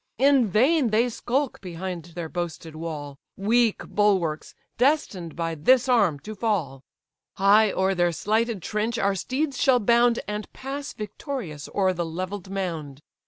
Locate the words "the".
11.93-12.03